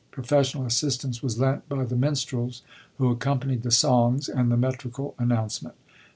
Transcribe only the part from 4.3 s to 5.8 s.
the metrical announcement.